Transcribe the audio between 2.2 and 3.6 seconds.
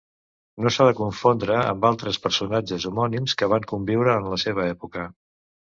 personatges homònims que